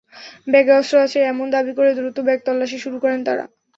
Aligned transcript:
ব্যাগে 0.47 0.73
অস্ত্র 0.73 0.95
আছে—এমন 1.05 1.47
দাবি 1.55 1.71
করে 1.77 1.91
দ্রুত 1.97 2.17
ব্যাগ 2.27 2.39
তল্লাশি 2.45 2.77
শুরু 2.83 2.97
করেন 3.03 3.19
তাঁরা। 3.23 3.45